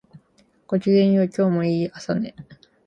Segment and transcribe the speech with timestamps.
[0.65, 2.33] ごきげんよう、今日もいい朝ね